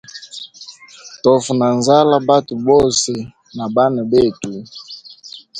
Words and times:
Tofa 1.21 1.51
na 1.59 1.67
nzala 1.77 2.15
bwatwe 2.23 2.55
bose 2.69 3.13
na 3.55 3.65
bana 3.75 4.01
betu. 4.11 4.51